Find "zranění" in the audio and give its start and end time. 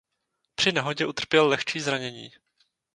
1.79-2.31